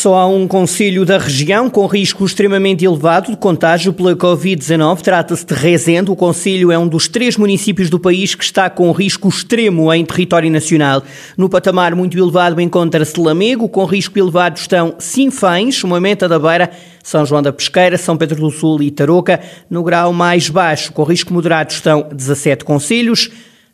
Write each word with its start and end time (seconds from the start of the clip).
Só 0.00 0.14
há 0.14 0.26
um 0.26 0.48
conselho 0.48 1.04
da 1.04 1.18
região 1.18 1.68
com 1.68 1.84
risco 1.84 2.24
extremamente 2.24 2.86
elevado 2.86 3.32
de 3.32 3.36
contágio 3.36 3.92
pela 3.92 4.16
Covid-19. 4.16 5.02
Trata-se 5.02 5.44
de 5.44 5.52
Rezende. 5.52 6.10
O 6.10 6.16
conselho 6.16 6.72
é 6.72 6.78
um 6.78 6.88
dos 6.88 7.06
três 7.06 7.36
municípios 7.36 7.90
do 7.90 8.00
país 8.00 8.34
que 8.34 8.42
está 8.42 8.70
com 8.70 8.90
risco 8.92 9.28
extremo 9.28 9.92
em 9.92 10.02
território 10.02 10.50
nacional. 10.50 11.02
No 11.36 11.50
patamar 11.50 11.94
muito 11.94 12.16
elevado 12.16 12.62
encontra-se 12.62 13.20
Lamego. 13.20 13.68
Com 13.68 13.84
risco 13.84 14.18
elevado 14.18 14.56
estão 14.56 14.94
Sinfães, 14.98 15.84
Moimenta 15.84 16.26
da 16.26 16.38
Beira, 16.38 16.70
São 17.02 17.26
João 17.26 17.42
da 17.42 17.52
Pesqueira, 17.52 17.98
São 17.98 18.16
Pedro 18.16 18.40
do 18.40 18.50
Sul 18.50 18.82
e 18.82 18.90
Tarouca. 18.90 19.38
No 19.68 19.82
grau 19.82 20.14
mais 20.14 20.48
baixo, 20.48 20.94
com 20.94 21.02
risco 21.02 21.34
moderado, 21.34 21.72
estão 21.72 22.08
17 22.10 22.64
conselhos. 22.64 23.28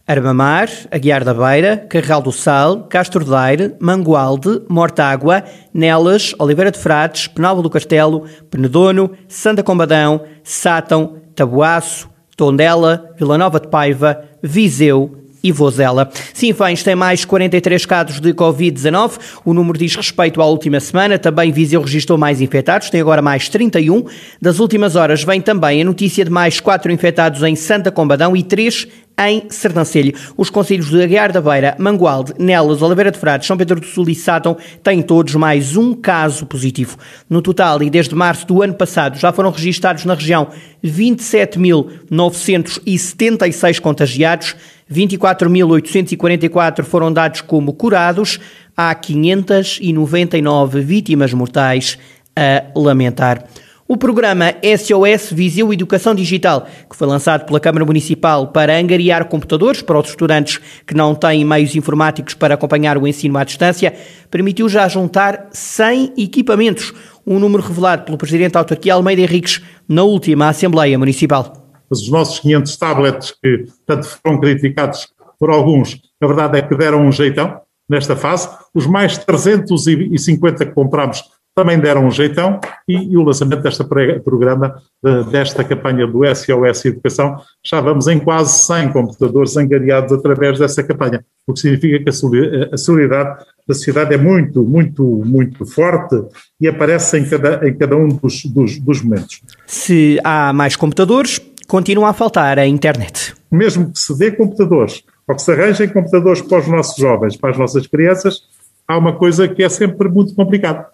Armamar, 0.06 0.68
Aguiar 0.88 1.24
da 1.24 1.34
Beira, 1.34 1.78
Carregal 1.88 2.22
do 2.22 2.30
Sal, 2.30 2.84
Castro 2.84 3.24
Daire, 3.24 3.74
Mangualde, 3.80 4.62
Mortágua, 4.68 5.42
Nelas, 5.74 6.32
Oliveira 6.38 6.70
de 6.70 6.78
Frades, 6.78 7.26
Penalva 7.26 7.60
do 7.60 7.68
Castelo, 7.68 8.24
Penedono, 8.48 9.10
Santa 9.26 9.64
Combadão, 9.64 10.20
Sátão, 10.44 11.16
Tabuaço, 11.34 12.08
Tondela, 12.36 13.12
Vila 13.18 13.36
Nova 13.36 13.58
de 13.58 13.66
Paiva, 13.66 14.22
Viseu 14.40 15.25
e 15.46 15.52
Vozela. 15.52 16.10
Sinfãs 16.34 16.82
tem 16.82 16.96
mais 16.96 17.24
43 17.24 17.86
casos 17.86 18.20
de 18.20 18.34
Covid-19. 18.34 19.12
O 19.44 19.54
número 19.54 19.78
diz 19.78 19.94
respeito 19.94 20.42
à 20.42 20.46
última 20.46 20.80
semana. 20.80 21.18
Também 21.18 21.52
Viseu 21.52 21.80
registrou 21.80 22.18
mais 22.18 22.40
infectados, 22.40 22.90
tem 22.90 23.00
agora 23.00 23.22
mais 23.22 23.48
31. 23.48 24.04
Das 24.42 24.58
últimas 24.58 24.96
horas 24.96 25.22
vem 25.22 25.40
também 25.40 25.82
a 25.82 25.84
notícia 25.84 26.24
de 26.24 26.30
mais 26.30 26.58
4 26.58 26.90
infectados 26.90 27.44
em 27.44 27.54
Santa 27.54 27.92
Combadão 27.92 28.36
e 28.36 28.42
3 28.42 28.88
em 29.18 29.44
Sernancelho. 29.48 30.12
Os 30.36 30.50
conselhos 30.50 30.90
de 30.90 31.02
Aguiar 31.02 31.32
da 31.32 31.40
Beira, 31.40 31.74
Mangualde, 31.78 32.34
Nelas, 32.38 32.82
Oliveira 32.82 33.10
de 33.10 33.18
Frades, 33.18 33.46
São 33.46 33.56
Pedro 33.56 33.80
do 33.80 33.86
Sul 33.86 34.10
e 34.10 34.14
Sátão 34.14 34.58
têm 34.82 35.00
todos 35.00 35.34
mais 35.34 35.74
um 35.76 35.94
caso 35.94 36.44
positivo. 36.44 36.98
No 37.28 37.40
total, 37.40 37.82
e 37.82 37.88
desde 37.88 38.14
março 38.14 38.46
do 38.46 38.62
ano 38.62 38.74
passado, 38.74 39.18
já 39.18 39.32
foram 39.32 39.50
registados 39.50 40.04
na 40.04 40.12
região 40.14 40.48
27.976 40.84 43.80
contagiados, 43.80 44.54
24.844 44.90 46.84
foram 46.84 47.12
dados 47.12 47.40
como 47.40 47.72
curados, 47.72 48.38
há 48.76 48.94
599 48.94 50.80
vítimas 50.80 51.32
mortais 51.32 51.98
a 52.36 52.64
lamentar. 52.78 53.44
O 53.88 53.96
programa 53.96 54.52
SOS 54.64 55.32
Viseu 55.32 55.72
Educação 55.72 56.12
Digital, 56.12 56.66
que 56.90 56.96
foi 56.96 57.06
lançado 57.06 57.46
pela 57.46 57.60
Câmara 57.60 57.84
Municipal 57.84 58.48
para 58.48 58.76
angariar 58.76 59.26
computadores 59.26 59.80
para 59.80 59.96
os 59.96 60.08
estudantes 60.08 60.60
que 60.84 60.92
não 60.92 61.14
têm 61.14 61.44
meios 61.44 61.76
informáticos 61.76 62.34
para 62.34 62.54
acompanhar 62.54 62.98
o 62.98 63.06
ensino 63.06 63.38
à 63.38 63.44
distância, 63.44 63.94
permitiu 64.28 64.68
já 64.68 64.88
juntar 64.88 65.48
100 65.52 66.14
equipamentos, 66.18 66.92
um 67.24 67.38
número 67.38 67.62
revelado 67.62 68.02
pelo 68.02 68.18
Presidente 68.18 68.58
Autarquia 68.58 68.94
Almeida 68.94 69.22
Henriques 69.22 69.62
na 69.88 70.02
última 70.02 70.48
Assembleia 70.48 70.98
Municipal. 70.98 71.65
Os 71.90 72.08
nossos 72.08 72.40
500 72.40 72.76
tablets, 72.76 73.34
que 73.42 73.66
tanto 73.86 74.06
foram 74.06 74.40
criticados 74.40 75.08
por 75.38 75.50
alguns, 75.50 76.00
a 76.20 76.26
verdade 76.26 76.58
é 76.58 76.62
que 76.62 76.74
deram 76.74 77.06
um 77.06 77.12
jeitão 77.12 77.60
nesta 77.88 78.16
fase. 78.16 78.48
Os 78.74 78.86
mais 78.86 79.18
350 79.18 80.66
que 80.66 80.72
compramos 80.72 81.22
também 81.56 81.78
deram 81.78 82.06
um 82.06 82.10
jeitão 82.10 82.60
e, 82.86 83.12
e 83.12 83.16
o 83.16 83.22
lançamento 83.22 83.62
deste 83.62 83.82
programa, 84.22 84.76
desta 85.30 85.64
campanha 85.64 86.06
do 86.06 86.20
SOS 86.22 86.84
Educação, 86.84 87.40
já 87.64 87.80
vamos 87.80 88.06
em 88.08 88.18
quase 88.18 88.58
100 88.66 88.92
computadores 88.92 89.56
angariados 89.56 90.12
através 90.12 90.58
dessa 90.58 90.82
campanha, 90.82 91.24
o 91.46 91.54
que 91.54 91.60
significa 91.60 92.04
que 92.04 92.10
a 92.10 92.76
solidariedade 92.76 93.46
da 93.66 93.74
sociedade 93.74 94.14
é 94.14 94.18
muito, 94.18 94.62
muito, 94.62 95.02
muito 95.02 95.64
forte 95.64 96.22
e 96.60 96.68
aparece 96.68 97.18
em 97.18 97.24
cada, 97.24 97.66
em 97.66 97.74
cada 97.74 97.96
um 97.96 98.08
dos, 98.08 98.44
dos, 98.44 98.78
dos 98.78 99.02
momentos. 99.02 99.40
Se 99.66 100.20
há 100.22 100.52
mais 100.52 100.76
computadores, 100.76 101.40
continua 101.66 102.10
a 102.10 102.12
faltar 102.12 102.58
a 102.58 102.66
internet. 102.66 103.34
Mesmo 103.50 103.92
que 103.92 103.98
se 103.98 104.16
dê 104.18 104.30
computadores, 104.30 105.02
ou 105.26 105.34
que 105.34 105.42
se 105.42 105.52
arranjem 105.52 105.88
computadores 105.88 106.42
para 106.42 106.58
os 106.58 106.68
nossos 106.68 106.96
jovens, 106.96 107.36
para 107.36 107.50
as 107.50 107.58
nossas 107.58 107.86
crianças, 107.86 108.42
há 108.86 108.96
uma 108.96 109.14
coisa 109.14 109.48
que 109.48 109.62
é 109.62 109.68
sempre 109.68 110.08
muito 110.08 110.34
complicada 110.34 110.86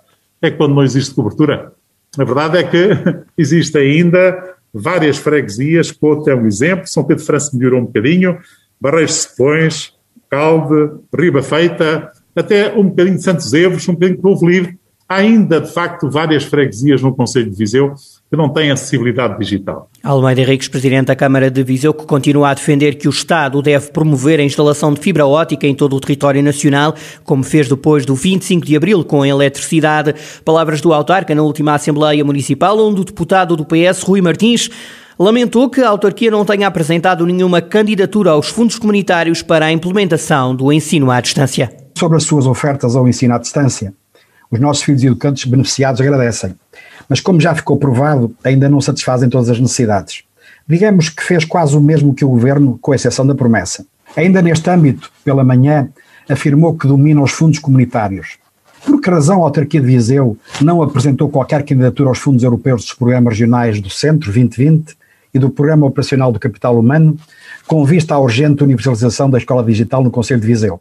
é 0.43 0.50
quando 0.50 0.75
não 0.75 0.82
existe 0.82 1.15
cobertura. 1.15 1.72
A 2.19 2.25
verdade 2.25 2.59
é 2.59 2.65
que 2.65 2.91
existe 3.38 3.78
ainda 3.78 4.56
várias 4.75 5.16
freguesias, 5.16 5.93
Couto 5.93 6.28
é 6.28 6.34
um 6.34 6.47
exemplo, 6.47 6.87
São 6.88 7.05
Pedro 7.05 7.22
de 7.22 7.27
França 7.27 7.56
melhorou 7.56 7.81
um 7.81 7.84
bocadinho, 7.84 8.38
Barreiros 8.81 9.12
de 9.12 9.19
Sepões, 9.19 9.93
Calde, 10.28 10.91
Riba 11.16 11.43
Feita, 11.43 12.11
até 12.34 12.72
um 12.72 12.88
bocadinho 12.88 13.16
de 13.16 13.22
Santos 13.22 13.53
Evos, 13.53 13.88
um 13.88 13.93
bocadinho 13.93 14.16
de 14.16 14.22
Povo 14.22 14.49
Livre, 14.49 14.78
há 15.09 15.16
ainda, 15.16 15.61
de 15.61 15.72
facto, 15.72 16.11
várias 16.11 16.44
freguesias 16.44 17.00
no 17.00 17.15
Conselho 17.15 17.50
de 17.50 17.56
Viseu 17.56 17.94
que 18.32 18.37
não 18.38 18.48
têm 18.48 18.70
acessibilidade 18.70 19.38
digital. 19.38 19.91
Almeida 20.03 20.41
Henriques, 20.41 20.66
Presidente 20.66 21.09
da 21.09 21.15
Câmara 21.15 21.50
de 21.50 21.62
Viseu, 21.62 21.93
que 21.93 22.06
continua 22.06 22.48
a 22.48 22.54
defender 22.54 22.94
que 22.94 23.06
o 23.06 23.10
Estado 23.10 23.60
deve 23.60 23.91
promover 23.91 24.41
a 24.41 24.43
instalação 24.43 24.94
de 24.94 25.00
fibra 25.00 25.26
ótica 25.26 25.66
em 25.66 25.75
todo 25.75 25.94
o 25.94 26.00
território 26.00 26.43
nacional, 26.43 26.94
como 27.25 27.43
fez 27.44 27.69
depois 27.69 28.06
do 28.06 28.15
25 28.15 28.65
de 28.65 28.75
abril 28.75 29.04
com 29.04 29.20
a 29.20 29.28
eletricidade. 29.28 30.15
Palavras 30.47 30.81
do 30.81 30.94
autarca 30.94 31.34
na 31.34 31.43
última 31.43 31.75
Assembleia 31.75 32.25
Municipal, 32.25 32.78
onde 32.78 33.03
o 33.03 33.04
deputado 33.04 33.54
do 33.54 33.66
PS, 33.66 34.03
Rui 34.03 34.22
Martins, 34.22 34.70
lamentou 35.19 35.69
que 35.69 35.82
a 35.82 35.91
autarquia 35.91 36.31
não 36.31 36.43
tenha 36.43 36.66
apresentado 36.66 37.26
nenhuma 37.26 37.60
candidatura 37.60 38.31
aos 38.31 38.49
fundos 38.49 38.78
comunitários 38.78 39.43
para 39.43 39.66
a 39.66 39.72
implementação 39.72 40.56
do 40.56 40.72
ensino 40.72 41.10
à 41.10 41.20
distância. 41.20 41.70
Sobre 41.99 42.16
as 42.16 42.22
suas 42.22 42.47
ofertas 42.47 42.97
ao 42.97 43.06
ensino 43.06 43.34
à 43.34 43.38
distância, 43.38 43.93
os 44.50 44.59
nossos 44.59 44.82
filhos 44.82 45.04
educantes 45.04 45.44
beneficiados 45.44 46.00
agradecem, 46.00 46.54
mas 47.09 47.21
como 47.21 47.41
já 47.41 47.55
ficou 47.55 47.77
provado, 47.77 48.35
ainda 48.43 48.69
não 48.69 48.81
satisfazem 48.81 49.29
todas 49.29 49.51
as 49.51 49.59
necessidades. 49.59 50.25
Digamos 50.67 51.09
que 51.09 51.23
fez 51.23 51.45
quase 51.45 51.77
o 51.77 51.81
mesmo 51.81 52.15
que 52.15 52.25
o 52.25 52.29
governo, 52.29 52.79
com 52.81 52.95
exceção 52.95 53.27
da 53.27 53.35
promessa. 53.35 53.85
Ainda 54.17 54.43
neste 54.43 54.69
âmbito, 54.71 55.11
pela 55.25 55.45
manhã, 55.45 55.89
afirmou 56.29 56.77
que 56.77 56.87
domina 56.87 57.23
os 57.23 57.33
fundos 57.33 57.59
comunitários. 57.59 58.39
Por 58.85 59.01
que 59.01 59.11
razão 59.11 59.43
a 59.43 59.45
autarquia 59.45 59.81
de 59.81 59.87
Viseu 59.87 60.37
não 60.61 60.83
apresentou 60.83 61.29
qualquer 61.29 61.65
candidatura 61.65 62.09
aos 62.09 62.19
fundos 62.19 62.43
europeus 62.43 62.83
dos 62.83 62.95
programas 62.95 63.35
regionais 63.35 63.81
do 63.81 63.89
Centro 63.89 64.33
2020 64.33 64.97
e 65.33 65.39
do 65.39 65.51
Programa 65.51 65.87
Operacional 65.87 66.33
do 66.33 66.39
Capital 66.39 66.79
Humano, 66.79 67.17
com 67.67 67.85
vista 67.85 68.15
à 68.15 68.19
urgente 68.19 68.62
universalização 68.62 69.31
da 69.31 69.39
escola 69.39 69.65
digital 69.65 70.03
no 70.03 70.11
Conselho 70.11 70.41
de 70.41 70.47
Viseu? 70.47 70.81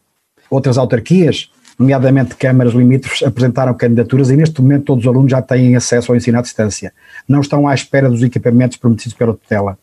Outras 0.49 0.77
autarquias, 0.77 1.49
nomeadamente 1.81 2.35
câmaras 2.35 2.73
limítrofes, 2.73 3.23
apresentaram 3.23 3.73
candidaturas 3.73 4.29
e 4.29 4.37
neste 4.37 4.61
momento 4.61 4.85
todos 4.85 5.03
os 5.03 5.09
alunos 5.09 5.31
já 5.31 5.41
têm 5.41 5.75
acesso 5.75 6.11
ao 6.11 6.15
ensino 6.15 6.37
à 6.37 6.41
distância. 6.41 6.93
Não 7.27 7.41
estão 7.41 7.67
à 7.67 7.73
espera 7.73 8.09
dos 8.09 8.21
equipamentos 8.21 8.77
prometidos 8.77 9.13
pela 9.13 9.33
tutela. 9.33 9.77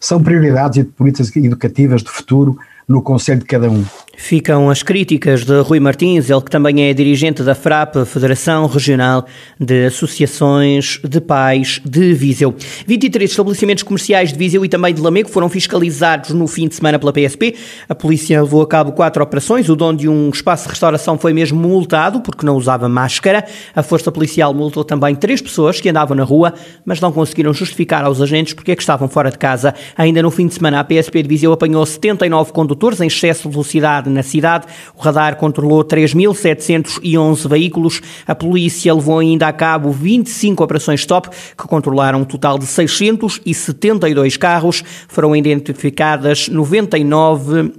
São 0.00 0.22
prioridades 0.22 0.78
e 0.78 0.84
políticas 0.84 1.34
educativas 1.36 2.02
do 2.02 2.10
futuro 2.10 2.58
no 2.86 3.00
conselho 3.00 3.40
de 3.40 3.46
cada 3.46 3.70
um. 3.70 3.84
Ficam 4.16 4.70
as 4.70 4.82
críticas 4.82 5.44
de 5.44 5.60
Rui 5.60 5.80
Martins, 5.80 6.30
ele 6.30 6.40
que 6.40 6.50
também 6.50 6.84
é 6.88 6.94
dirigente 6.94 7.42
da 7.42 7.54
FRAP, 7.54 8.04
Federação 8.06 8.66
Regional 8.66 9.26
de 9.58 9.86
Associações 9.86 11.00
de 11.02 11.20
Pais 11.20 11.80
de 11.84 12.14
Viseu. 12.14 12.54
23 12.86 13.30
estabelecimentos 13.30 13.82
comerciais 13.82 14.32
de 14.32 14.38
Viseu 14.38 14.64
e 14.64 14.68
também 14.68 14.94
de 14.94 15.00
Lamego 15.00 15.28
foram 15.28 15.48
fiscalizados 15.48 16.30
no 16.30 16.46
fim 16.46 16.68
de 16.68 16.74
semana 16.74 16.98
pela 16.98 17.12
PSP. 17.12 17.54
A 17.88 17.94
polícia 17.94 18.40
levou 18.40 18.62
a 18.62 18.66
cabo 18.66 18.92
quatro 18.92 19.22
operações. 19.22 19.68
O 19.68 19.76
dono 19.76 19.98
de 19.98 20.08
um 20.08 20.30
espaço 20.30 20.64
de 20.64 20.70
restauração 20.70 21.18
foi 21.18 21.32
mesmo 21.32 21.60
multado 21.60 22.20
porque 22.20 22.46
não 22.46 22.56
usava 22.56 22.88
máscara. 22.88 23.44
A 23.74 23.82
força 23.82 24.10
policial 24.12 24.54
multou 24.54 24.84
também 24.84 25.14
três 25.14 25.40
pessoas 25.40 25.80
que 25.80 25.88
andavam 25.88 26.16
na 26.16 26.24
rua, 26.24 26.54
mas 26.84 27.00
não 27.00 27.12
conseguiram 27.12 27.52
justificar 27.52 28.04
aos 28.04 28.20
agentes 28.20 28.54
porque 28.54 28.72
é 28.72 28.76
que 28.76 28.82
estavam 28.82 29.08
fora 29.08 29.30
de 29.30 29.38
casa. 29.38 29.74
Ainda 29.96 30.22
no 30.22 30.30
fim 30.30 30.46
de 30.46 30.54
semana, 30.54 30.80
a 30.80 30.84
PSP 30.84 31.22
de 31.22 31.28
Viseu 31.28 31.52
apanhou 31.52 31.84
79 31.84 32.52
condutores 32.52 33.00
em 33.00 33.06
excesso 33.06 33.48
de 33.48 33.52
velocidade 33.52 34.03
na 34.10 34.22
cidade. 34.22 34.66
O 34.96 35.00
radar 35.00 35.36
controlou 35.36 35.84
3.711 35.84 37.48
veículos. 37.48 38.00
A 38.26 38.34
polícia 38.34 38.92
levou 38.92 39.18
ainda 39.18 39.48
a 39.48 39.52
cabo 39.52 39.90
25 39.90 40.62
operações 40.62 41.00
stop, 41.00 41.28
que 41.30 41.68
controlaram 41.68 42.20
um 42.20 42.24
total 42.24 42.58
de 42.58 42.66
672 42.66 44.36
carros. 44.36 44.82
Foram 45.08 45.34
identificadas 45.36 46.48
99 46.48 47.72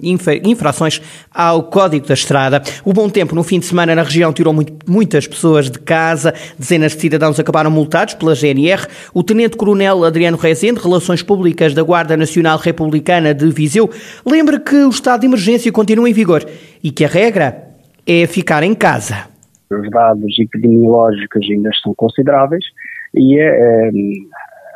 infrações 0.43 1.01
ao 1.33 1.63
Código 1.63 2.07
da 2.07 2.13
Estrada. 2.13 2.61
O 2.83 2.93
bom 2.93 3.09
tempo 3.09 3.35
no 3.35 3.43
fim 3.43 3.59
de 3.59 3.65
semana 3.65 3.95
na 3.95 4.03
região 4.03 4.31
tirou 4.31 4.53
muito, 4.53 4.73
muitas 4.87 5.27
pessoas 5.27 5.69
de 5.69 5.79
casa. 5.79 6.33
Dezenas 6.57 6.93
de 6.93 7.01
cidadãos 7.01 7.39
acabaram 7.39 7.71
multados 7.71 8.13
pela 8.13 8.35
GNR. 8.35 8.87
O 9.13 9.23
Tenente-Coronel 9.23 10.03
Adriano 10.03 10.37
Rezende, 10.37 10.79
Relações 10.79 11.21
Públicas 11.21 11.73
da 11.73 11.83
Guarda 11.83 12.15
Nacional 12.15 12.57
Republicana 12.57 13.33
de 13.33 13.49
Viseu, 13.49 13.89
lembra 14.25 14.59
que 14.59 14.75
o 14.75 14.89
estado 14.89 15.21
de 15.21 15.27
emergência 15.27 15.71
continua 15.71 16.09
em 16.09 16.13
vigor 16.15 16.43
e 16.83 16.91
que 16.91 17.05
a 17.05 17.07
regra 17.07 17.67
é 18.07 18.25
ficar 18.25 18.63
em 18.63 18.73
casa. 18.73 19.27
Os 19.69 19.89
dados 19.89 20.39
epidemiológicos 20.39 21.45
ainda 21.49 21.69
são 21.83 21.93
consideráveis 21.95 22.65
e 23.13 23.39
é, 23.39 23.47
é, 23.47 23.91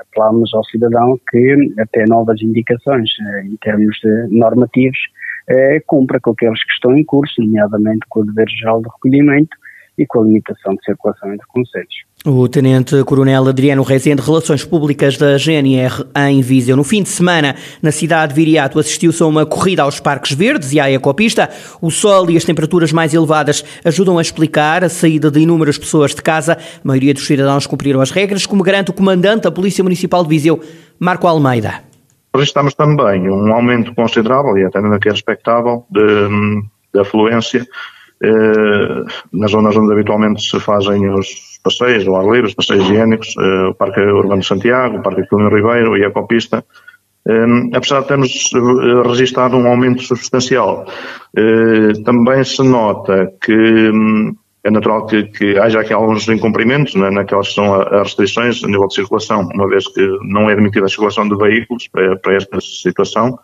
apelamos 0.01 0.53
ao 0.53 0.63
cidadão 0.65 1.19
que, 1.30 1.74
até 1.80 2.06
novas 2.07 2.41
indicações 2.41 3.09
eh, 3.19 3.45
em 3.45 3.56
termos 3.57 3.97
normativos, 4.30 4.97
eh, 5.47 5.81
cumpra 5.86 6.19
com 6.19 6.31
aqueles 6.31 6.63
que 6.63 6.74
estão 6.74 6.97
em 6.97 7.03
curso, 7.03 7.41
nomeadamente 7.41 8.06
com 8.09 8.21
o 8.21 8.25
dever 8.25 8.50
geral 8.50 8.81
de 8.81 8.89
recolhimento 8.89 9.56
e 9.97 10.06
com 10.06 10.21
a 10.21 10.25
limitação 10.25 10.74
de 10.75 10.83
circulação 10.83 11.33
entre 11.33 11.47
conselhos. 11.47 12.09
O 12.25 12.50
Tenente-Coronel 12.50 13.48
Adriano 13.48 13.81
Rezende, 13.81 14.21
Relações 14.21 14.66
Públicas 14.66 15.18
da 15.18 15.38
GNR 15.38 16.04
em 16.27 16.42
Viseu. 16.42 16.75
No 16.75 16.83
fim 16.83 17.01
de 17.01 17.07
semana, 17.07 17.56
na 17.81 17.94
cidade 17.94 18.33
de 18.33 18.36
Viriato, 18.36 18.77
assistiu-se 18.77 19.24
a 19.24 19.25
uma 19.25 19.45
corrida 19.45 19.83
aos 19.83 20.01
Parques 20.01 20.33
Verdes 20.33 20.74
e 20.74 20.81
à 20.81 20.92
Ecopista. 20.92 21.50
O 21.81 21.89
sol 21.89 22.30
e 22.30 22.36
as 22.36 22.44
temperaturas 22.44 22.92
mais 22.92 23.13
elevadas 23.13 23.63
ajudam 23.86 24.18
a 24.18 24.21
explicar 24.21 24.83
a 24.83 24.89
saída 24.89 25.31
de 25.31 25.39
inúmeras 25.39 25.77
pessoas 25.77 26.13
de 26.13 26.21
casa. 26.21 26.57
A 26.57 26.57
maioria 26.83 27.13
dos 27.13 27.25
cidadãos 27.25 27.66
cumpriram 27.66 28.01
as 28.01 28.12
regras, 28.12 28.45
como 28.45 28.63
garante 28.63 28.92
o 28.92 28.94
Comandante 28.94 29.44
da 29.44 29.51
Polícia 29.51 29.81
Municipal 29.81 30.22
de 30.22 30.30
Viseu, 30.30 30.60
Marco 31.00 31.25
Almeida. 31.25 31.83
Registramos 32.36 32.74
também 32.74 33.30
um 33.30 33.54
aumento 33.54 33.95
considerável 33.95 34.57
e 34.57 34.65
até 34.65 34.80
ainda 34.80 35.00
que 35.00 35.07
é 35.07 35.12
respectável 35.13 35.86
de, 35.89 36.27
de 36.94 37.00
afluência 37.00 37.65
eh, 38.22 39.04
nas 39.31 39.51
zonas 39.51 39.77
onde 39.77 39.94
habitualmente 39.94 40.42
se 40.42 40.60
fazem 40.60 41.10
os 41.13 41.49
passeios 41.64 42.08
ao 42.08 42.16
ar 42.16 42.26
livre, 42.26 42.48
os 42.48 42.54
passeios 42.54 42.86
higiênicos, 42.86 43.36
eh, 43.38 43.68
o 43.70 43.74
Parque 43.74 44.00
Urbano 44.00 44.42
de 44.42 44.48
Santiago, 44.48 44.98
o 44.98 45.02
Parque 45.02 45.22
Aquilino 45.22 45.50
Ribeiro 45.50 45.98
e 45.98 46.04
a 46.04 46.08
Ecopista, 46.08 46.66
eh, 47.28 47.46
apesar 47.74 48.02
de 48.02 48.08
termos 48.08 48.32
registrado 49.06 49.58
um 49.58 49.68
aumento 49.68 50.02
substancial. 50.02 50.86
Também 52.04 52.44
se 52.44 52.64
nota 52.64 53.32
que 53.42 53.92
hum, 53.92 54.36
é 54.64 54.70
natural 54.70 55.06
que, 55.06 55.24
que 55.24 55.58
haja 55.58 55.80
aqui 55.80 55.94
alguns 55.94 56.28
incumprimentos 56.28 56.96
né, 56.96 57.10
naquelas 57.10 57.50
que 57.50 57.56
são 57.56 57.74
as 57.76 58.04
restrições 58.04 58.64
a 58.64 58.68
nível 58.68 58.88
de 58.88 58.96
circulação, 58.96 59.48
uma 59.54 59.68
vez 59.68 59.88
que 59.88 60.06
não 60.24 60.50
é 60.50 60.54
admitida 60.54 60.86
a 60.86 60.90
circulação 60.90 61.28
de 61.28 61.36
veículos 61.38 61.88
para, 61.88 62.18
para 62.18 62.36
esta 62.36 62.60
situação. 62.60 63.40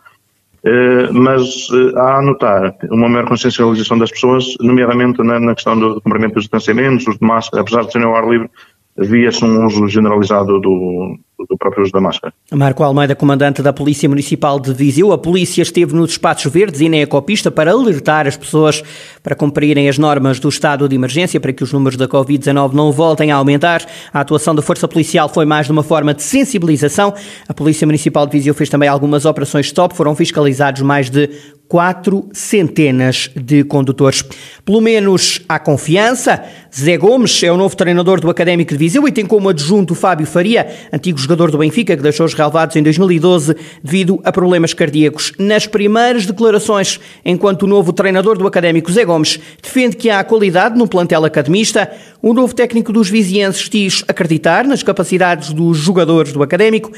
Eh, 0.66 1.12
mas 1.12 1.68
eh, 1.72 1.92
há 1.96 2.18
a 2.18 2.22
notar 2.22 2.76
uma 2.90 3.08
maior 3.08 3.28
consciencialização 3.28 3.98
das 3.98 4.10
pessoas, 4.10 4.44
nomeadamente 4.60 5.22
na, 5.22 5.54
questão 5.54 5.78
do 5.78 6.00
cumprimento 6.00 6.34
dos 6.34 6.42
distanciamentos, 6.42 7.06
os 7.06 7.16
de 7.16 7.24
máscara, 7.24 7.62
apesar 7.62 7.84
de 7.84 7.92
serem 7.92 8.08
ao 8.08 8.16
ar 8.16 8.28
livre, 8.28 8.50
via-se 8.98 9.44
um 9.44 9.64
uso 9.64 9.86
generalizado 9.86 10.60
do, 10.60 11.16
do 11.48 11.56
próprio 11.56 11.90
da 11.90 12.00
máscara. 12.00 12.32
Marco 12.52 12.82
Almeida, 12.82 13.14
comandante 13.14 13.62
da 13.62 13.72
Polícia 13.72 14.08
Municipal 14.08 14.58
de 14.58 14.72
Viseu, 14.72 15.12
a 15.12 15.18
polícia 15.18 15.62
esteve 15.62 15.94
nos 15.94 16.12
espaços 16.12 16.52
verdes 16.52 16.80
e 16.80 16.88
na 16.88 16.98
ecopista 16.98 17.50
para 17.50 17.72
alertar 17.72 18.26
as 18.26 18.36
pessoas 18.36 18.82
para 19.22 19.34
cumprirem 19.34 19.88
as 19.88 19.98
normas 19.98 20.38
do 20.40 20.48
estado 20.48 20.88
de 20.88 20.94
emergência 20.94 21.40
para 21.40 21.52
que 21.52 21.62
os 21.62 21.72
números 21.72 21.96
da 21.96 22.08
Covid-19 22.08 22.72
não 22.72 22.92
voltem 22.92 23.30
a 23.30 23.36
aumentar. 23.36 23.84
A 24.12 24.20
atuação 24.20 24.54
da 24.54 24.62
Força 24.62 24.88
Policial 24.88 25.28
foi 25.28 25.44
mais 25.44 25.66
de 25.66 25.72
uma 25.72 25.82
forma 25.82 26.14
de 26.14 26.22
sensibilização. 26.22 27.14
A 27.48 27.54
Polícia 27.54 27.86
Municipal 27.86 28.26
de 28.26 28.32
Viseu 28.32 28.54
fez 28.54 28.68
também 28.68 28.88
algumas 28.88 29.24
operações 29.24 29.66
stop, 29.66 29.94
foram 29.94 30.14
fiscalizados 30.14 30.82
mais 30.82 31.10
de 31.10 31.28
quatro 31.68 32.28
centenas 32.32 33.30
de 33.34 33.64
condutores. 33.64 34.22
Pelo 34.64 34.80
menos 34.80 35.40
há 35.48 35.58
confiança. 35.58 36.42
Zé 36.74 36.96
Gomes 36.96 37.42
é 37.42 37.50
o 37.50 37.56
novo 37.56 37.74
treinador 37.74 38.20
do 38.20 38.30
Académico 38.30 38.72
de 38.72 38.78
Viseu 38.78 39.06
e 39.08 39.12
tem 39.12 39.26
como 39.26 39.48
adjunto 39.48 39.94
Fábio 39.94 40.26
Faria, 40.26 40.68
antigo 40.92 41.18
jogador 41.18 41.50
do 41.50 41.58
Benfica 41.58 41.96
que 41.96 42.02
deixou 42.02 42.26
os 42.26 42.34
relevados 42.34 42.76
em 42.76 42.82
2012 42.82 43.56
devido 43.82 44.20
a 44.24 44.30
problemas 44.30 44.74
cardíacos. 44.74 45.32
Nas 45.38 45.66
primeiras 45.66 46.26
declarações, 46.26 47.00
enquanto 47.24 47.62
o 47.62 47.66
novo 47.66 47.92
treinador 47.92 48.38
do 48.38 48.46
Académico 48.46 48.92
Zé 48.92 49.04
Gomes 49.04 49.40
defende 49.62 49.96
que 49.96 50.10
há 50.10 50.22
qualidade 50.22 50.78
no 50.78 50.86
plantel 50.86 51.24
academista, 51.24 51.90
o 52.22 52.32
novo 52.32 52.54
técnico 52.54 52.92
dos 52.92 53.08
vizienses 53.08 53.68
diz 53.68 54.04
acreditar 54.06 54.66
nas 54.66 54.82
capacidades 54.82 55.52
dos 55.52 55.78
jogadores 55.78 56.32
do 56.32 56.42
Académico 56.42 56.92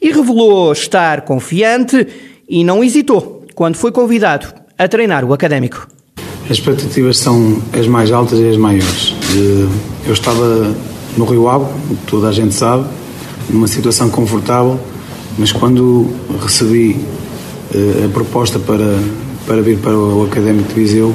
e 0.00 0.10
revelou 0.10 0.72
estar 0.72 1.22
confiante 1.22 2.06
e 2.48 2.62
não 2.64 2.84
hesitou 2.84 3.41
quando 3.54 3.76
foi 3.76 3.92
convidado 3.92 4.46
a 4.78 4.88
treinar 4.88 5.24
o 5.24 5.32
académico. 5.32 5.86
As 6.44 6.52
expectativas 6.52 7.18
são 7.18 7.62
as 7.72 7.86
mais 7.86 8.10
altas 8.10 8.38
e 8.38 8.48
as 8.48 8.56
maiores. 8.56 9.14
Eu 10.06 10.12
estava 10.12 10.74
no 11.16 11.24
Rio 11.24 11.48
Ave, 11.48 11.66
toda 12.06 12.28
a 12.28 12.32
gente 12.32 12.54
sabe, 12.54 12.84
numa 13.48 13.68
situação 13.68 14.10
confortável, 14.10 14.78
mas 15.38 15.52
quando 15.52 16.10
recebi 16.42 16.98
eh, 17.74 18.06
a 18.06 18.08
proposta 18.08 18.58
para, 18.58 18.98
para 19.46 19.62
vir 19.62 19.78
para 19.78 19.96
o 19.96 20.24
Académico 20.24 20.68
de 20.68 20.74
Viseu, 20.74 21.14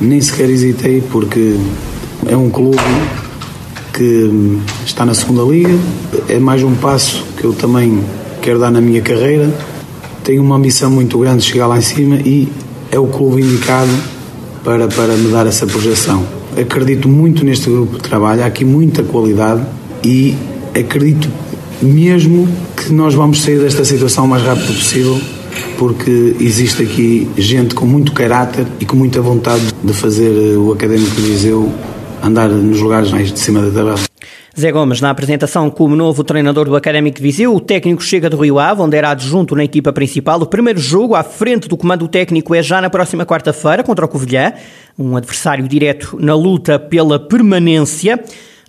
nem 0.00 0.20
sequer 0.20 0.48
hesitei, 0.48 1.00
porque 1.00 1.56
é 2.26 2.36
um 2.36 2.48
clube 2.48 2.78
que 3.92 4.60
está 4.84 5.04
na 5.04 5.14
segunda 5.14 5.42
liga, 5.42 5.78
é 6.28 6.38
mais 6.38 6.62
um 6.62 6.74
passo 6.74 7.24
que 7.36 7.44
eu 7.44 7.52
também 7.52 8.04
quero 8.40 8.58
dar 8.58 8.70
na 8.70 8.80
minha 8.80 9.00
carreira 9.00 9.52
tenho 10.24 10.42
uma 10.42 10.56
ambição 10.56 10.90
muito 10.90 11.18
grande 11.18 11.44
de 11.44 11.52
chegar 11.52 11.66
lá 11.66 11.78
em 11.78 11.82
cima 11.82 12.16
e 12.16 12.48
é 12.90 12.98
o 12.98 13.06
clube 13.06 13.42
indicado 13.42 13.92
para, 14.64 14.88
para 14.88 15.14
me 15.14 15.30
dar 15.30 15.46
essa 15.46 15.66
projeção. 15.66 16.24
Acredito 16.58 17.08
muito 17.08 17.44
neste 17.44 17.68
grupo 17.68 17.96
de 17.96 18.02
trabalho, 18.02 18.42
há 18.42 18.46
aqui 18.46 18.64
muita 18.64 19.02
qualidade 19.02 19.62
e 20.02 20.34
acredito 20.74 21.28
mesmo 21.82 22.48
que 22.76 22.92
nós 22.92 23.14
vamos 23.14 23.42
sair 23.42 23.58
desta 23.58 23.84
situação 23.84 24.24
o 24.24 24.28
mais 24.28 24.42
rápido 24.42 24.74
possível 24.74 25.20
porque 25.78 26.36
existe 26.40 26.82
aqui 26.82 27.28
gente 27.36 27.74
com 27.74 27.86
muito 27.86 28.12
caráter 28.12 28.66
e 28.80 28.84
com 28.84 28.96
muita 28.96 29.20
vontade 29.20 29.62
de 29.82 29.92
fazer 29.92 30.56
o 30.56 30.72
Académico 30.72 31.14
de 31.14 31.22
Viseu 31.22 31.72
andar 32.22 32.48
nos 32.48 32.80
lugares 32.80 33.10
mais 33.10 33.32
de 33.32 33.38
cima 33.38 33.60
da 33.60 33.70
tabela. 33.70 34.13
Zé 34.58 34.70
Gomes, 34.70 35.00
na 35.00 35.10
apresentação 35.10 35.68
como 35.68 35.96
novo 35.96 36.22
treinador 36.22 36.66
do 36.66 36.76
Académico 36.76 37.16
de 37.16 37.22
Viseu, 37.24 37.52
o 37.52 37.58
técnico 37.58 38.00
chega 38.00 38.30
do 38.30 38.36
Rio 38.36 38.60
Ave, 38.60 38.82
onde 38.82 38.96
era 38.96 39.10
adjunto 39.10 39.56
na 39.56 39.64
equipa 39.64 39.92
principal. 39.92 40.40
O 40.40 40.46
primeiro 40.46 40.78
jogo 40.78 41.16
à 41.16 41.24
frente 41.24 41.66
do 41.66 41.76
comando 41.76 42.06
técnico 42.06 42.54
é 42.54 42.62
já 42.62 42.80
na 42.80 42.88
próxima 42.88 43.26
quarta-feira 43.26 43.82
contra 43.82 44.04
o 44.04 44.08
Covilhã, 44.08 44.52
um 44.96 45.16
adversário 45.16 45.66
direto 45.66 46.16
na 46.20 46.36
luta 46.36 46.78
pela 46.78 47.18
permanência. 47.18 48.22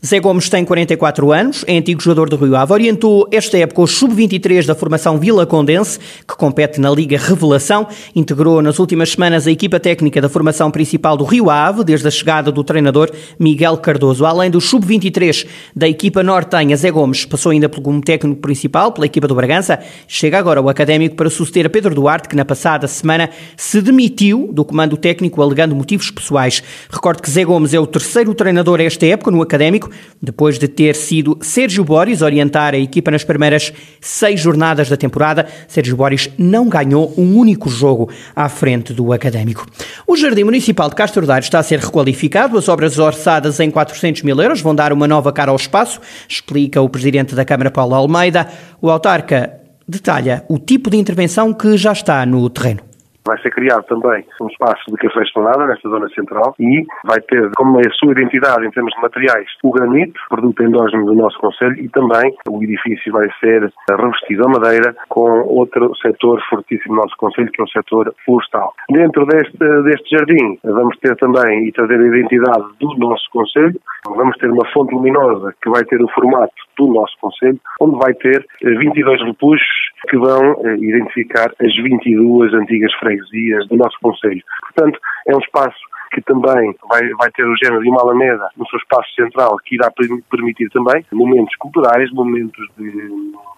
Zé 0.06 0.20
Gomes 0.20 0.50
tem 0.50 0.64
44 0.64 1.32
anos, 1.32 1.66
é 1.68 1.76
antigo 1.76 2.00
jogador 2.00 2.30
do 2.30 2.36
Rio 2.36 2.56
Ave, 2.56 2.74
orientou 2.74 3.28
esta 3.32 3.58
época 3.58 3.82
o 3.82 3.88
Sub-23 3.88 4.64
da 4.64 4.76
formação 4.76 5.18
Vila 5.18 5.48
Condense, 5.48 5.98
que 6.28 6.36
compete 6.36 6.80
na 6.80 6.92
Liga 6.92 7.18
Revelação, 7.18 7.88
integrou 8.16 8.62
nas 8.62 8.78
últimas 8.78 9.14
semanas 9.14 9.48
a 9.48 9.52
equipa 9.52 9.80
técnica 9.80 10.22
da 10.22 10.30
formação 10.30 10.70
principal 10.70 11.18
do 11.18 11.24
Rio 11.24 11.50
Ave, 11.50 11.84
desde 11.84 12.08
a 12.08 12.12
chegada 12.12 12.52
do 12.52 12.64
treinador 12.64 13.10
Miguel 13.40 13.78
Cardoso. 13.78 14.28
Além 14.28 14.52
do 14.52 14.62
Sub-23 14.62 15.48
da 15.76 15.90
equipa 15.90 16.22
nortenha, 16.22 16.78
Zé 16.78 16.92
Gomes 16.92 17.26
passou 17.26 17.52
ainda 17.52 17.68
como 17.68 18.00
técnico 18.00 18.42
principal 18.42 18.92
pela 18.92 19.08
equipa 19.08 19.28
do 19.28 19.34
Bragança, 19.34 19.80
chega 20.08 20.38
agora 20.38 20.62
o 20.62 20.70
académico 20.70 21.16
para 21.16 21.32
suceder 21.32 21.66
a 21.66 21.70
Pedro 21.70 21.96
Duarte, 21.96 22.30
que 22.30 22.36
na 22.36 22.46
passada 22.46 22.88
semana 22.88 23.32
se 23.58 23.82
demitiu 23.82 24.52
do 24.54 24.64
comando 24.64 24.98
técnico 24.98 25.42
alegando 25.42 25.76
motivos 25.76 26.12
pessoais. 26.12 26.62
Recordo 26.92 27.24
que 27.24 27.32
Zé 27.32 27.44
Gomes 27.44 27.74
é 27.74 27.80
o 27.80 27.88
terceiro 27.88 28.36
treinador 28.36 28.80
esta 28.80 29.08
época 29.08 29.32
no 29.32 29.42
académico, 29.42 29.95
depois 30.22 30.58
de 30.58 30.68
ter 30.68 30.96
sido 30.96 31.38
Sérgio 31.42 31.84
Boris 31.84 32.22
orientar 32.22 32.74
a 32.74 32.78
equipa 32.78 33.12
nas 33.12 33.24
primeiras 33.24 33.72
seis 34.00 34.40
jornadas 34.40 34.90
da 34.90 34.98
temporada, 34.98 35.48
Sérgio 35.68 35.96
Boris 35.96 36.30
não 36.38 36.68
ganhou 36.68 37.14
um 37.18 37.38
único 37.38 37.70
jogo 37.70 38.10
à 38.36 38.50
frente 38.50 38.94
do 38.94 39.14
Académico. 39.14 39.66
O 40.08 40.16
Jardim 40.16 40.44
Municipal 40.44 40.90
de 40.90 40.96
Castro 40.96 41.26
está 41.40 41.60
a 41.60 41.64
ser 41.64 41.80
requalificado. 41.80 42.58
As 42.58 42.70
obras 42.70 42.98
orçadas 42.98 43.60
em 43.60 43.70
400 43.70 44.24
mil 44.24 44.40
euros 44.40 44.62
vão 44.62 44.76
dar 44.76 44.92
uma 44.94 45.08
nova 45.08 45.32
cara 45.32 45.52
ao 45.52 45.58
espaço, 45.58 46.00
explica 46.28 46.82
o 46.82 46.90
Presidente 46.90 47.36
da 47.36 47.46
Câmara, 47.46 47.72
Paulo 47.72 47.96
Almeida. 47.96 48.48
O 48.82 48.90
autarca 48.90 49.54
detalha 49.88 50.44
o 50.50 50.58
tipo 50.58 50.90
de 50.90 50.98
intervenção 50.98 51.54
que 51.54 51.78
já 51.78 51.92
está 51.92 52.26
no 52.26 52.50
terreno. 52.50 52.95
Vai 53.28 53.42
ser 53.42 53.52
criado 53.52 53.84
também 53.86 54.24
um 54.42 54.48
espaço 54.48 54.84
de 54.88 54.98
café 54.98 55.22
esplanada 55.22 55.66
nesta 55.66 55.90
zona 55.90 56.08
central 56.10 56.56
e 56.60 56.86
vai 57.06 57.20
ter 57.22 57.50
como 57.56 57.80
a 57.80 57.92
sua 58.00 58.12
identidade 58.12 58.66
em 58.66 58.72
termos 58.72 58.94
de 58.94 59.02
materiais 59.02 59.48
o 59.64 59.72
granito, 59.72 60.20
produto 60.30 60.64
endógeno 60.64 61.06
do 61.06 61.16
nosso 61.16 61.40
Conselho, 61.40 61.76
e 61.80 61.90
também 61.90 62.36
o 62.50 62.64
edifício 62.64 63.12
vai 63.12 63.28
ser 63.40 63.72
revestido 63.90 64.46
a 64.46 64.50
madeira 64.50 64.96
com 65.10 65.42
outro 65.48 65.96
setor 65.98 66.42
fortíssimo 66.50 66.96
do 66.96 67.02
nosso 67.02 67.16
Conselho, 67.18 67.52
que 67.52 67.62
é 67.62 67.64
o 67.64 67.68
setor 67.70 68.14
florestal. 68.26 68.74
Dentro 68.90 69.26
deste, 69.26 69.58
deste 69.58 70.18
jardim 70.18 70.60
vamos 70.64 70.98
ter 71.00 71.16
também 71.18 71.68
e 71.68 71.72
trazer 71.72 72.00
a 72.00 72.08
identidade 72.08 72.66
do 72.80 72.96
nosso 72.98 73.30
Conselho, 73.32 73.80
vamos 74.06 74.38
ter 74.38 74.50
uma 74.52 74.66
fonte 74.72 74.94
luminosa 74.94 75.54
que 75.62 75.70
vai 75.70 75.84
ter 75.86 76.02
o 76.02 76.10
formato 76.10 76.54
do 76.78 76.94
nosso 76.94 77.16
Conselho, 77.20 77.60
onde 77.82 77.98
vai 77.98 78.14
ter 78.14 78.46
22 78.62 79.22
repuxos 79.24 79.85
que 80.08 80.18
vão 80.18 80.62
eh, 80.66 80.76
identificar 80.78 81.52
as 81.60 81.76
22 81.76 82.54
antigas 82.54 82.94
freguesias 82.96 83.68
do 83.68 83.78
nosso 83.78 83.98
Conselho. 84.02 84.42
Portanto, 84.74 85.00
é 85.28 85.36
um 85.36 85.40
espaço 85.40 85.80
que 86.12 86.22
também 86.22 86.74
vai, 86.90 87.10
vai 87.20 87.32
ter 87.32 87.44
o 87.44 87.56
género 87.62 87.82
de 87.82 87.90
uma 87.90 88.02
alameda 88.02 88.48
no 88.56 88.66
seu 88.68 88.80
espaço 88.80 89.14
central, 89.16 89.58
que 89.66 89.76
irá 89.76 89.92
permitir 90.30 90.70
também 90.70 91.06
momentos 91.12 91.56
culturais, 91.58 92.12
momentos 92.14 92.66
de 92.78 93.12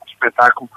espetáculo 0.08 0.70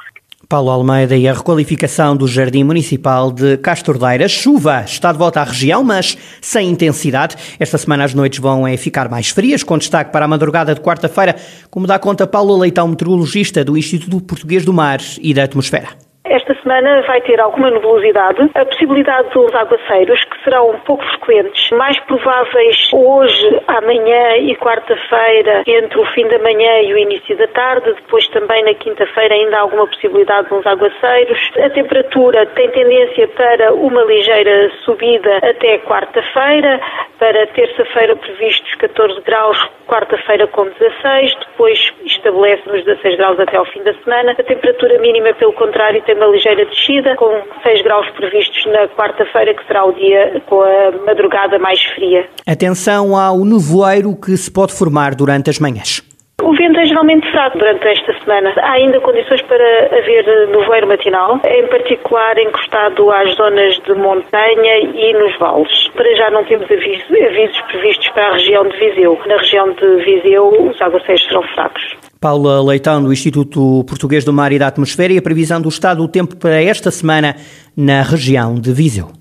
Paulo 0.51 0.69
Almeida 0.69 1.17
e 1.17 1.29
a 1.29 1.33
requalificação 1.33 2.17
do 2.17 2.27
Jardim 2.27 2.65
Municipal 2.65 3.31
de 3.31 3.57
Castordeira. 3.59 4.29
Chuva 4.29 4.83
está 4.85 5.13
de 5.13 5.19
volta 5.19 5.41
à 5.41 5.45
região, 5.45 5.85
mas 5.85 6.19
sem 6.41 6.69
intensidade. 6.69 7.37
Esta 7.57 7.79
semana 7.79 8.03
as 8.03 8.15
noites 8.15 8.41
vão 8.41 8.67
é, 8.67 8.77
ficar 8.77 9.09
mais 9.09 9.29
frias, 9.29 9.63
com 9.63 9.79
destaque 9.79 10.11
para 10.11 10.25
a 10.25 10.29
madrugada 10.29 10.75
de 10.75 10.81
quarta-feira, 10.81 11.37
como 11.71 11.87
dá 11.87 12.01
conta 12.01 12.27
Paulo 12.27 12.59
Leitão, 12.59 12.89
meteorologista 12.89 13.65
do 13.65 13.79
Instituto 13.79 14.21
Português 14.25 14.65
do 14.65 14.73
Mar 14.73 14.99
e 15.23 15.33
da 15.33 15.45
Atmosfera. 15.45 16.10
Esta 16.31 16.55
semana 16.63 17.03
vai 17.09 17.21
ter 17.23 17.41
alguma 17.41 17.73
nebulosidade, 17.73 18.49
a 18.55 18.65
possibilidade 18.65 19.31
dos 19.31 19.53
aguaceiros, 19.53 20.23
que 20.23 20.45
serão 20.45 20.79
pouco 20.87 21.05
frequentes, 21.05 21.71
mais 21.73 21.99
prováveis 22.05 22.89
hoje, 22.93 23.61
amanhã 23.67 24.37
e 24.37 24.55
quarta-feira, 24.55 25.65
entre 25.67 25.99
o 25.99 26.07
fim 26.13 26.29
da 26.29 26.39
manhã 26.39 26.83
e 26.83 26.95
o 26.95 26.99
início 26.99 27.37
da 27.37 27.49
tarde, 27.49 27.93
depois 27.95 28.29
também 28.29 28.63
na 28.63 28.75
quinta-feira 28.75 29.35
ainda 29.35 29.57
há 29.57 29.61
alguma 29.63 29.89
possibilidade 29.89 30.47
de 30.47 30.55
uns 30.55 30.65
aguaceiros. 30.65 31.51
A 31.65 31.71
temperatura 31.71 32.47
tem 32.55 32.71
tendência 32.71 33.27
para 33.27 33.75
uma 33.75 34.05
ligeira 34.05 34.71
subida 34.85 35.39
até 35.39 35.79
quarta-feira, 35.79 36.81
para 37.19 37.45
terça-feira 37.49 38.15
previstos 38.15 38.73
14 38.77 39.21
graus, 39.23 39.59
quarta-feira 39.89 40.47
com 40.47 40.65
16, 40.65 41.35
depois 41.41 41.93
estabelece 42.05 42.63
nos 42.69 42.85
16 42.85 43.17
graus 43.17 43.41
até 43.41 43.57
ao 43.57 43.65
fim 43.67 43.83
da 43.83 43.93
semana. 43.95 44.31
A 44.39 44.43
temperatura 44.45 44.97
mínima, 45.01 45.35
pelo 45.35 45.53
contrário, 45.55 46.01
tem 46.03 46.20
uma 46.21 46.27
ligeira 46.27 46.65
descida, 46.67 47.17
com 47.17 47.31
6 47.63 47.83
graus 47.83 48.09
previstos 48.11 48.67
na 48.67 48.87
quarta-feira, 48.89 49.55
que 49.55 49.67
será 49.67 49.85
o 49.85 49.93
dia 49.93 50.43
com 50.47 50.61
a 50.63 50.93
madrugada 51.07 51.59
mais 51.59 51.83
fria. 51.95 52.29
Atenção 52.47 53.17
ao 53.17 53.45
nevoeiro 53.45 54.15
que 54.15 54.37
se 54.37 54.53
pode 54.53 54.73
formar 54.73 55.15
durante 55.15 55.49
as 55.49 55.59
manhãs. 55.59 56.03
O 56.43 56.55
vento 56.55 56.81
é 56.81 56.87
geralmente 56.87 57.31
fraco 57.31 57.59
durante 57.59 57.87
esta 57.87 58.19
semana. 58.19 58.53
Há 58.57 58.73
ainda 58.73 58.99
condições 59.01 59.43
para 59.43 59.87
haver 59.87 60.49
nevoeiro 60.49 60.89
matinal, 60.89 61.39
em 61.47 61.67
particular 61.67 62.39
encostado 62.39 63.11
às 63.11 63.35
zonas 63.35 63.79
de 63.81 63.95
montanha 63.95 64.79
e 64.79 65.13
nos 65.13 65.39
vales. 65.39 65.89
Para 65.89 66.15
já 66.17 66.31
não 66.31 66.45
temos 66.45 66.71
avisos, 66.71 67.05
avisos 67.11 67.61
previstos 67.63 68.09
para 68.09 68.29
a 68.29 68.33
região 68.33 68.67
de 68.67 68.77
Viseu. 68.79 69.19
Na 69.27 69.37
região 69.37 69.71
de 69.73 69.97
Viseu, 70.05 70.49
os 70.49 70.81
aguaceiros 70.81 71.25
serão 71.27 71.43
fracos. 71.55 72.10
Paula 72.21 72.63
Leitão, 72.63 73.03
do 73.03 73.11
Instituto 73.11 73.83
Português 73.85 74.25
do 74.25 74.33
Mar 74.33 74.53
e 74.53 74.59
da 74.59 74.67
Atmosfera, 74.67 75.11
e 75.11 75.17
a 75.17 75.23
previsão 75.23 75.59
do 75.59 75.71
estado 75.71 76.03
do 76.03 76.09
tempo 76.09 76.37
para 76.37 76.63
esta 76.63 76.91
semana 76.91 77.35
na 77.75 78.03
região 78.03 78.57
de 78.57 78.71
Viseu. 78.75 79.20